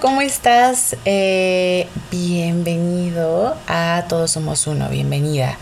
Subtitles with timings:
[0.00, 0.96] ¿cómo estás?
[1.04, 5.58] Eh, bienvenido a Todos Somos Uno, bienvenida.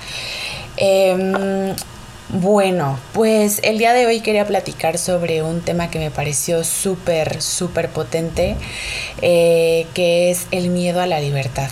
[0.77, 1.75] Em,
[2.29, 7.41] bueno, pues el día de hoy quería platicar sobre un tema que me pareció súper,
[7.41, 8.57] súper potente,
[9.23, 11.71] eh, que es el miedo a la libertad.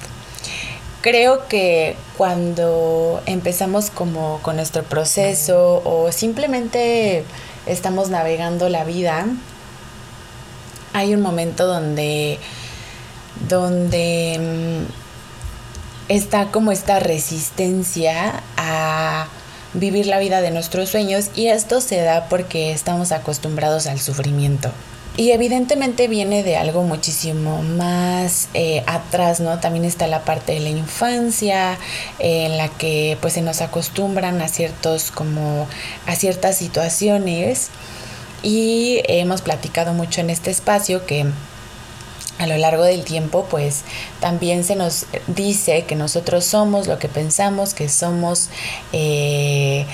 [1.03, 7.25] Creo que cuando empezamos como con nuestro proceso o simplemente
[7.67, 9.27] estamos navegando la vida,
[10.99, 12.39] hay un momento donde,
[13.49, 19.29] donde mm, está como esta resistencia a
[19.75, 24.71] vivir la vida de nuestros sueños y esto se da porque estamos acostumbrados al sufrimiento.
[25.17, 29.59] Y evidentemente viene de algo muchísimo más eh, atrás, ¿no?
[29.59, 31.77] También está la parte de la infancia,
[32.21, 35.67] en la que pues se nos acostumbran a ciertos como
[36.07, 37.71] a ciertas situaciones
[38.43, 41.27] y hemos platicado mucho en este espacio que
[42.39, 43.83] a lo largo del tiempo pues
[44.21, 48.49] también se nos dice que nosotros somos lo que pensamos, que somos
[48.93, 49.87] eh,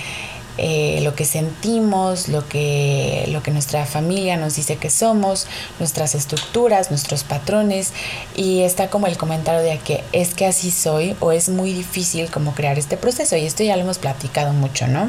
[0.57, 5.49] eh, lo que sentimos, lo que, lo que nuestra familia nos dice que somos,
[5.81, 7.93] nuestras estructuras, nuestros patrones
[8.37, 12.31] y está como el comentario de que es que así soy o es muy difícil
[12.31, 15.09] como crear este proceso y esto ya lo hemos platicado mucho, ¿no?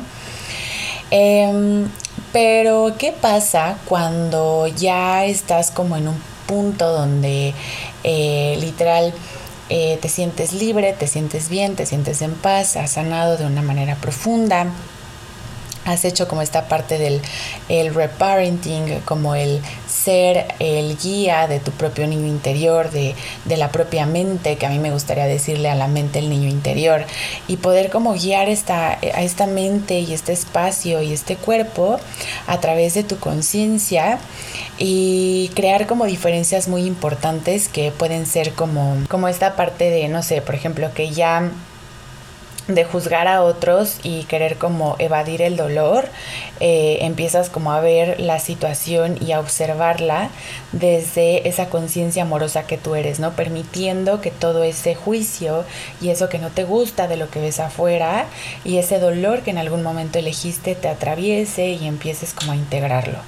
[1.17, 1.87] Em,
[2.33, 7.53] pero, ¿qué pasa cuando ya estás como en un punto donde
[8.03, 9.13] eh, literal
[9.69, 13.61] eh, te sientes libre, te sientes bien, te sientes en paz, has sanado de una
[13.61, 14.67] manera profunda?
[15.85, 17.21] Has hecho como esta parte del
[17.69, 24.05] el reparenting, como el ser el guía de tu propio niño interior, de, la propia
[24.05, 27.05] mente, que a mí me gustaría decirle a la mente el niño interior,
[27.47, 31.99] y poder como guiar esta, a esta mente y este espacio y este cuerpo
[32.47, 34.19] a través de tu conciencia
[34.77, 40.21] y crear como diferencias muy importantes que pueden ser como, como esta parte de, no
[40.23, 41.51] sé, por ejemplo, que ya
[42.67, 46.09] de juzgar a otros y querer como evadir el dolor,
[46.59, 50.29] eh, empiezas como a ver la situación y a observarla
[50.71, 53.33] desde esa conciencia amorosa que tú eres, ¿no?
[53.33, 55.63] Permitiendo que todo ese juicio
[56.01, 58.25] y eso que no te gusta de lo que ves afuera
[58.63, 63.19] y ese dolor que en algún momento elegiste te atraviese y empieces como a integrarlo.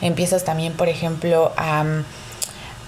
[0.00, 1.84] Empiezas también, por ejemplo, a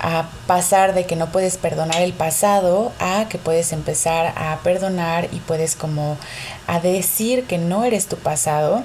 [0.05, 5.29] a pasar de que no puedes perdonar el pasado a que puedes empezar a perdonar
[5.33, 6.19] y puedes como
[6.67, 8.83] a decir que no eres tu pasado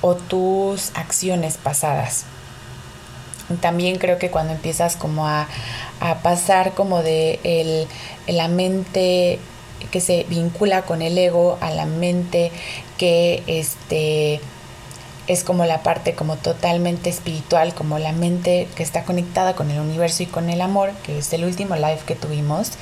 [0.00, 2.24] o tus acciones pasadas.
[3.60, 5.48] También creo que cuando empiezas como a,
[6.22, 7.88] pasar como de el,
[8.28, 9.40] la mente
[9.90, 12.52] que se vincula con el ego a la mente
[12.96, 14.40] que este
[15.30, 19.78] es como la parte como totalmente espiritual, como la mente que está conectada con el
[19.78, 22.72] universo y con el amor, que es el último live que tuvimos.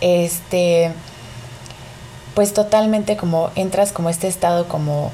[0.00, 0.90] Este
[2.34, 5.12] pues totalmente como entras como este estado como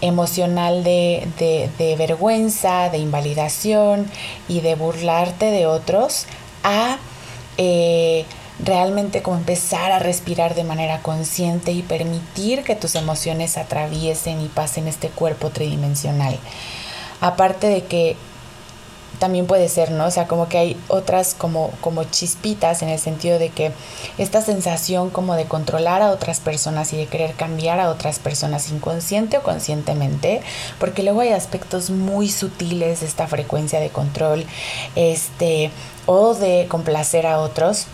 [0.00, 4.10] emocional de, de vergüenza, de invalidación
[4.48, 6.26] y de burlarte de otros
[6.64, 6.98] a
[7.58, 8.24] eh,
[8.64, 14.48] realmente como empezar a respirar de manera consciente y permitir que tus emociones atraviesen y
[14.48, 16.38] pasen este cuerpo tridimensional.
[17.20, 18.16] Aparte de que
[19.18, 20.06] también puede ser, ¿no?
[20.06, 23.70] O sea, como que hay otras como, como chispitas en el sentido de que
[24.18, 28.70] esta sensación como de controlar a otras personas y de querer cambiar a otras personas
[28.72, 30.40] inconsciente o conscientemente,
[30.80, 34.44] porque luego hay aspectos muy sutiles de esta frecuencia de control,
[34.96, 35.70] este,
[36.06, 37.86] o de complacer a otros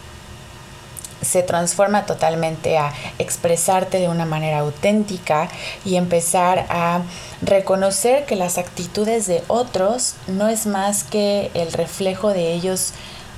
[1.22, 5.48] se transforma totalmente a expresarte de una manera auténtica
[5.84, 7.02] y empezar a
[7.42, 12.92] reconocer que las actitudes de otros no es más que el reflejo de ellos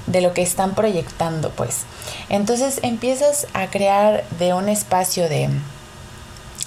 [0.06, 1.80] de lo que están proyectando pues
[2.28, 5.50] entonces empiezas a crear de un espacio de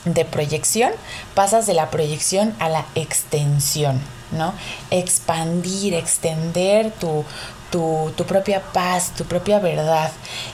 [0.06, 0.92] de proyección
[1.34, 4.00] pasas de la proyección a la extensión
[4.34, 4.54] ¿no?
[4.92, 7.24] Expandir, extender tu,
[7.72, 10.12] tu, propia paz, tu propia verdad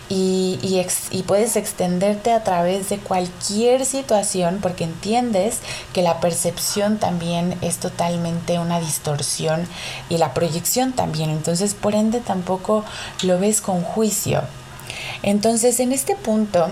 [0.09, 0.59] y,
[1.11, 5.59] y, puedes extenderte a través de cualquier situación porque entiendes
[5.93, 9.67] que la percepción también es totalmente una distorsión
[10.09, 12.83] y la proyección también, entonces por ende tampoco
[13.21, 14.41] lo ves con juicio.
[15.21, 16.69] Entonces en este punto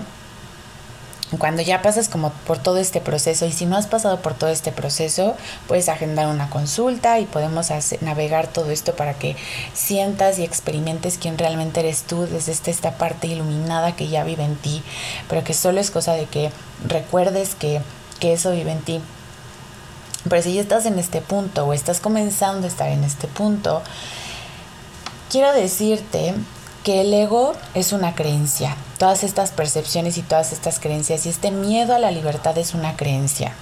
[1.36, 4.48] cuando ya pasas como por todo este proceso y si no has pasado por todo
[4.48, 5.36] este proceso,
[5.66, 7.68] puedes agendar una consulta y podemos
[8.00, 9.36] navegar todo esto para que
[9.74, 14.44] sientas y experimentes quién realmente eres tú desde esta, esta parte iluminada que ya vive
[14.44, 14.82] en ti,
[15.28, 16.50] pero que solo es cosa de que
[16.86, 17.82] recuerdes que,
[18.20, 19.00] que eso vive en ti.
[20.30, 23.82] Pero si ya estás en este punto o estás comenzando a estar en este punto,
[25.30, 26.34] quiero decirte
[26.88, 28.74] que el ego es una creencia.
[28.96, 32.96] Todas estas percepciones y todas estas creencias y este miedo a la libertad es una
[32.96, 33.52] creencia.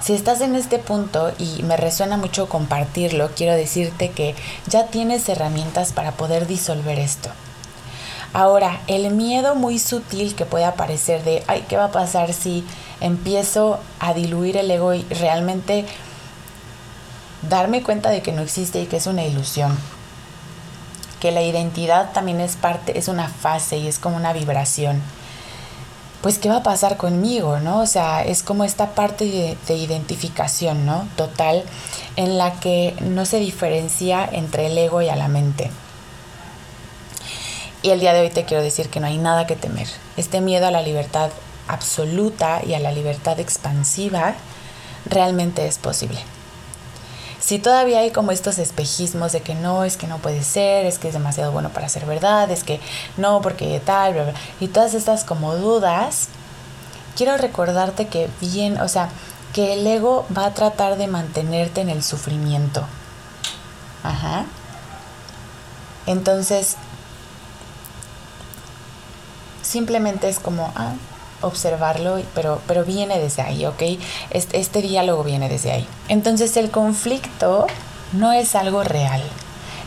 [0.00, 4.36] Si estás en este punto y me resuena mucho compartirlo, quiero decirte que
[4.68, 7.28] ya tienes herramientas para poder disolver esto.
[8.32, 12.64] Ahora, el miedo muy sutil que puede aparecer de, ay, ¿qué va a pasar si
[13.00, 15.86] empiezo a diluir el ego y realmente
[17.50, 19.76] darme cuenta de que no existe y que es una ilusión?
[21.22, 25.00] Que la identidad también es parte, es una fase y es como una vibración.
[26.20, 27.78] Pues, ¿qué va a pasar conmigo, no?
[27.78, 31.06] O sea, es como esta parte de, de identificación, ¿no?
[31.14, 31.62] Total,
[32.16, 35.70] en la que no se diferencia entre el ego y a la mente.
[37.82, 39.86] Y el día de hoy te quiero decir que no hay nada que temer.
[40.16, 41.30] Este miedo a la libertad
[41.68, 44.34] absoluta y a la libertad expansiva
[45.06, 46.18] realmente es posible.
[47.42, 51.00] Si todavía hay como estos espejismos de que no, es que no puede ser, es
[51.00, 52.80] que es demasiado bueno para ser verdad, es que
[53.16, 56.28] no, porque tal, bla, bla, y todas estas como dudas,
[57.16, 59.08] quiero recordarte que bien, o sea,
[59.52, 62.86] que el ego va a tratar de mantenerte en el sufrimiento.
[64.04, 64.44] Ajá.
[66.06, 66.76] Entonces,
[69.62, 70.92] simplemente es como ah,
[71.42, 73.82] observarlo, pero, pero viene desde ahí, ¿ok?
[74.30, 75.86] Este, este diálogo viene desde ahí.
[76.08, 77.66] Entonces el conflicto
[78.12, 79.22] no es algo real,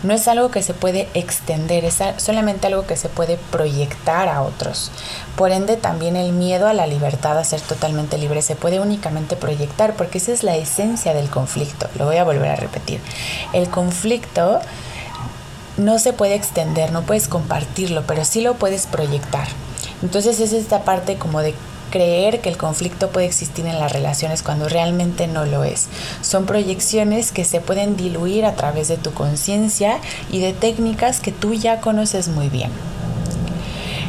[0.03, 4.41] no es algo que se puede extender, es solamente algo que se puede proyectar a
[4.41, 4.91] otros.
[5.35, 9.35] Por ende, también el miedo a la libertad, a ser totalmente libre, se puede únicamente
[9.35, 11.87] proyectar, porque esa es la esencia del conflicto.
[11.97, 13.01] Lo voy a volver a repetir.
[13.53, 14.61] El conflicto
[15.77, 19.47] no se puede extender, no puedes compartirlo, pero sí lo puedes proyectar.
[20.01, 21.53] Entonces es esta parte como de
[21.91, 25.87] creer que el conflicto puede existir en las relaciones cuando realmente no lo es.
[26.21, 29.99] Son proyecciones que se pueden diluir a través de tu conciencia
[30.29, 32.71] y de técnicas que tú ya conoces muy bien.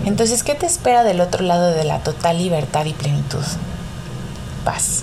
[0.04, 3.44] Entonces, ¿qué te espera del otro lado de la total libertad y plenitud?
[4.64, 5.02] Paz.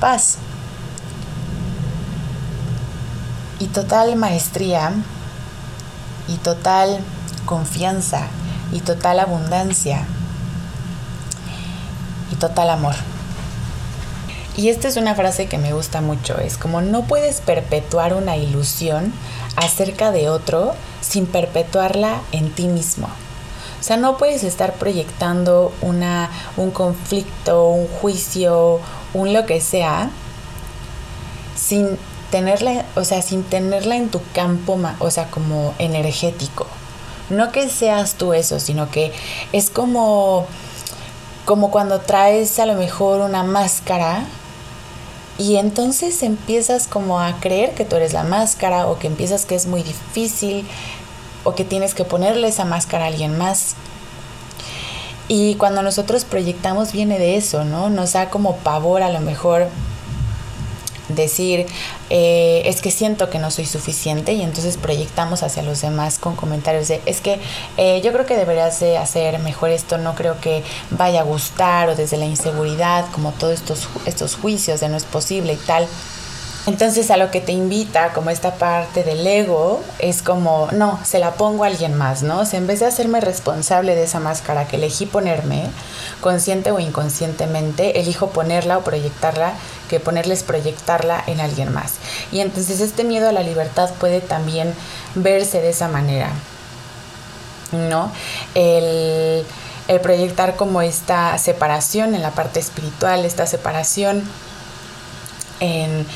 [0.00, 0.38] Paz.
[3.58, 4.92] Y total maestría
[6.28, 7.00] y total
[7.44, 8.28] confianza
[8.72, 10.04] y total abundancia
[12.32, 12.94] y total amor.
[14.56, 18.36] Y esta es una frase que me gusta mucho, es como no puedes perpetuar una
[18.36, 19.12] ilusión
[19.56, 23.08] acerca de otro sin perpetuarla en ti mismo.
[23.80, 26.28] O sea, no puedes estar proyectando una,
[26.58, 28.80] un conflicto, un juicio,
[29.14, 30.10] un lo que sea,
[31.56, 31.96] sin
[32.30, 36.66] tenerla, o sea, sin tenerla en tu campo, o sea, como energético.
[37.30, 39.12] No que seas tú eso, sino que
[39.52, 40.46] es como,
[41.44, 44.24] como cuando traes a lo mejor una máscara
[45.38, 49.54] y entonces empiezas como a creer que tú eres la máscara o que empiezas que
[49.54, 50.66] es muy difícil
[51.44, 53.74] o que tienes que ponerle esa máscara a alguien más.
[55.28, 57.88] Y cuando nosotros proyectamos viene de eso, ¿no?
[57.88, 59.68] Nos da como pavor a lo mejor
[61.20, 61.66] decir
[62.08, 66.36] eh, es que siento que no soy suficiente y entonces proyectamos hacia los demás con
[66.36, 67.40] comentarios de es que
[67.76, 71.88] eh, yo creo que deberías de hacer mejor esto, no creo que vaya a gustar
[71.88, 75.86] o desde la inseguridad, como todos estos, estos juicios de no es posible y tal.
[76.66, 81.18] Entonces a lo que te invita, como esta parte del ego, es como, no, se
[81.18, 82.40] la pongo a alguien más, ¿no?
[82.40, 85.64] O sea, en vez de hacerme responsable de esa máscara que elegí ponerme,
[86.20, 89.54] consciente o inconscientemente, elijo ponerla o proyectarla,
[89.90, 91.94] que ponerles proyectarla en alguien más.
[92.30, 94.72] Y entonces este miedo a la libertad puede también
[95.16, 96.30] verse de esa manera,
[97.72, 98.12] ¿no?
[98.54, 99.44] El,
[100.04, 104.22] proyectar como esta separación en la parte espiritual, esta separación
[105.58, 106.06] en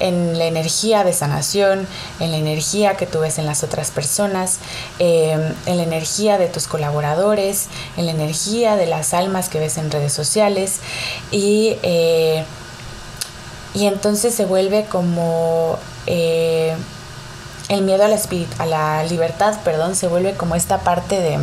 [0.00, 1.86] en la energía de sanación,
[2.18, 4.58] en la energía que tú ves en las otras personas,
[4.98, 9.76] em, en la energía de tus colaboradores, en la energía de las almas que ves
[9.76, 10.80] en redes sociales
[11.30, 12.44] y, eh,
[13.74, 16.74] y entonces se vuelve como eh,
[17.68, 18.18] el miedo a la,
[18.58, 21.38] a la libertad, perdón, se vuelve como esta parte de,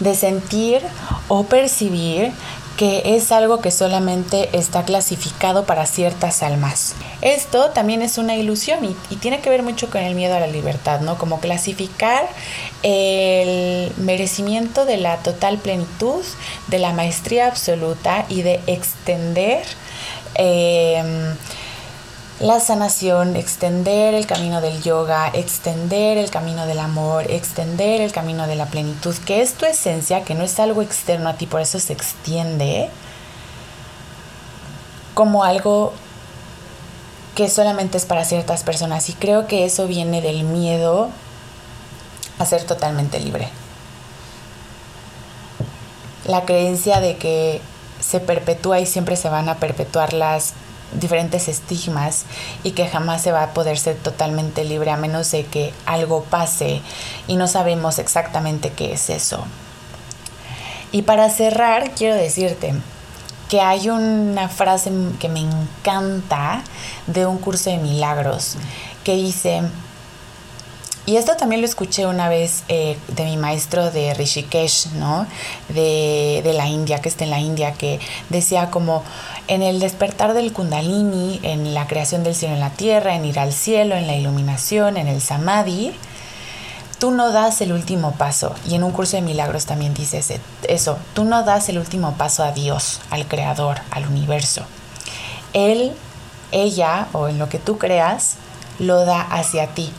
[0.00, 0.82] de sentir
[1.28, 2.32] o percibir
[2.76, 6.94] que es algo que solamente está clasificado para ciertas almas.
[7.22, 10.46] Esto también es una ilusión y, tiene que ver mucho con el miedo a la
[10.46, 11.16] libertad, ¿no?
[11.16, 12.28] Como clasificar
[12.82, 16.22] el merecimiento de la total plenitud,
[16.68, 19.64] de la maestría absoluta y de extender
[20.36, 21.34] em,
[22.40, 28.46] la sanación, extender el camino del yoga, extender el camino del amor, extender el camino
[28.46, 31.60] de la plenitud, que es tu esencia, que no es algo externo a ti, por
[31.60, 32.90] eso se extiende
[35.14, 35.94] como algo
[37.34, 41.10] que solamente es para ciertas personas y creo que eso viene del miedo
[42.38, 43.48] a ser totalmente libre.
[46.26, 47.60] La creencia de que
[48.00, 50.54] se perpetúa y siempre se van a perpetuar las
[50.92, 52.24] diferentes estigmas
[52.62, 56.22] y que jamás se va a poder ser totalmente libre a menos de que algo
[56.24, 56.80] pase
[57.26, 59.44] y no sabemos exactamente qué es eso.
[60.92, 62.74] Y para cerrar, quiero decirte
[63.48, 66.62] que hay una frase que me encanta
[67.06, 68.56] de un curso de milagros
[69.04, 69.62] que dice,
[71.06, 75.26] y esto también lo escuché una vez eh, de mi maestro de Rishikesh, ¿no?
[75.68, 79.04] De, de, la India, que está en la India, que decía como
[79.46, 83.38] en el despertar del kundalini, en la creación del cielo en la tierra, en ir
[83.38, 85.94] al cielo, en la iluminación, en el samadhi,
[86.98, 88.54] tú no das el último paso.
[88.66, 90.32] Y en un curso de milagros también dices
[90.68, 94.62] eso, tú no das el último paso a Dios, al Creador, al universo.
[95.52, 95.92] Él,
[96.52, 98.34] ella o en lo que tú creas,
[98.78, 99.92] lo da hacia ti.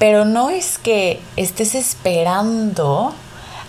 [0.00, 3.14] Pero no es que estés esperando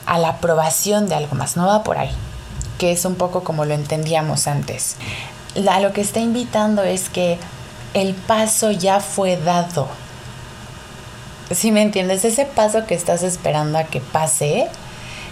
[0.08, 2.12] a la aprobación de algo más, no va por ahí,
[2.80, 4.96] que es un poco como lo entendíamos antes.
[5.54, 7.38] Lo que está invitando es que
[7.94, 9.88] el paso ya fue dado,
[11.54, 14.68] si me entiendes, ese paso que estás esperando a que pase,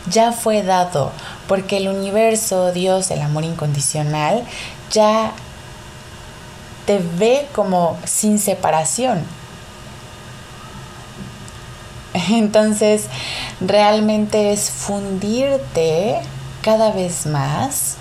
[0.09, 1.11] ya fue dado,
[1.47, 4.43] porque el universo, Dios, el amor incondicional,
[4.91, 5.31] ya
[6.85, 9.23] te ve como sin separación.
[12.29, 13.05] Entonces,
[13.61, 16.19] realmente es fundirte
[16.61, 17.95] cada vez más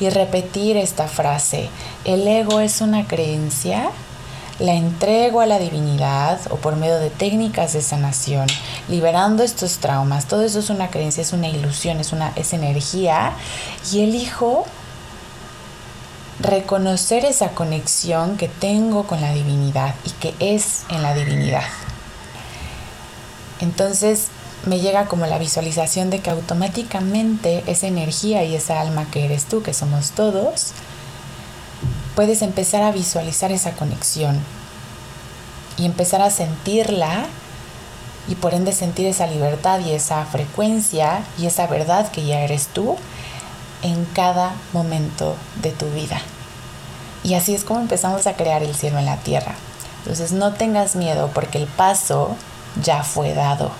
[0.00, 1.68] y repetir esta frase.
[2.04, 3.90] El ego es una creencia
[4.58, 8.46] la entrego a la divinidad o por medio de técnicas de sanación,
[8.88, 10.26] liberando estos traumas.
[10.26, 13.32] Todo eso es una creencia, es una ilusión, es, una, es energía
[13.92, 14.64] y elijo
[16.40, 21.64] reconocer esa conexión que tengo con la divinidad y que es en la divinidad.
[23.62, 24.26] Entonces
[24.66, 29.44] me llega como la visualización de que automáticamente esa energía y esa alma que eres
[29.44, 30.72] tú, que somos todos,
[32.16, 34.40] puedes empezar a visualizar esa conexión
[35.76, 37.26] y empezar a sentirla
[38.28, 42.66] y por ende sentir esa libertad y esa frecuencia y esa verdad que ya eres
[42.66, 42.96] tú
[43.82, 46.20] en cada momento de tu vida.
[47.22, 49.54] Y así es como empezamos a crear el cielo en la tierra.
[49.98, 52.36] Entonces no tengas miedo porque el paso
[52.84, 53.70] ya fue dado.